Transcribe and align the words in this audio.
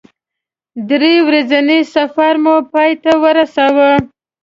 درې 0.89 1.13
ورځنی 1.27 1.79
سفر 1.95 2.33
مو 2.43 2.55
پای 2.71 2.91
ته 3.03 3.11
ورساوه. 3.23 3.91